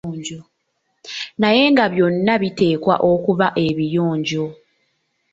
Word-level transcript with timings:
Naye 1.41 1.63
nga 1.71 1.85
byonna 1.93 2.33
biteekwa 2.41 2.95
okuba 3.11 3.47
ebiyonjo. 3.67 4.45